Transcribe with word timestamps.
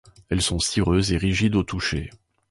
Elles 0.29 0.41
sont 0.41 0.57
cireuses 0.57 1.11
et 1.13 1.17
rigides 1.17 1.53
au 1.55 1.61
toucher. 1.61 2.09